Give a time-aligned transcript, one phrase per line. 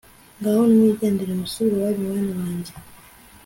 [0.39, 2.71] ngaho nimwigendere musubire iwanyu, bana banjye